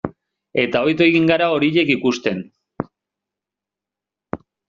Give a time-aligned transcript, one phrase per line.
[0.61, 2.41] Eta ohitu egin gara horiek ikusten.